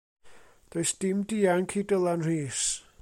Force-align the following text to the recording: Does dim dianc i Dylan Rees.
Does 0.71 0.89
dim 1.03 1.19
dianc 1.33 1.77
i 1.83 1.85
Dylan 1.93 2.27
Rees. 2.29 2.65